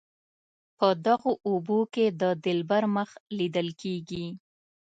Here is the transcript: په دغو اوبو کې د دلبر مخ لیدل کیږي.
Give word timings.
په 0.77 0.87
دغو 1.05 1.31
اوبو 1.47 1.79
کې 1.93 2.05
د 2.21 2.23
دلبر 2.45 2.83
مخ 2.95 3.09
لیدل 3.37 3.67
کیږي. 3.81 4.25